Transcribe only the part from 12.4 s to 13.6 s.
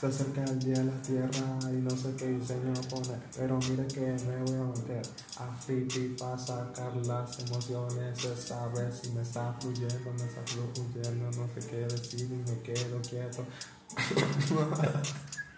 me quedo quieto.